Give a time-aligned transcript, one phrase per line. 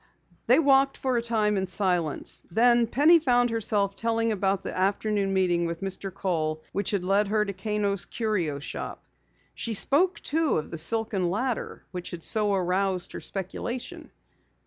[0.47, 2.41] They walked for a time in silence.
[2.49, 6.11] Then Penny found herself telling about the afternoon meeting with Mr.
[6.11, 9.03] Kohl which had led her to Kano's Curio Shop.
[9.53, 14.09] She spoke, too, of the silken ladder which had so aroused her speculation.